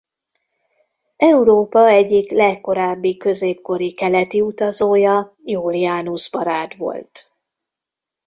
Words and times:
Európa 1.17 1.87
egyik 1.89 2.31
legkorábbi 2.31 3.17
középkori 3.17 3.93
keleti 3.93 4.41
utazója 4.41 5.35
Julianus 5.43 6.31
barát 6.31 6.75
volt. 6.75 7.35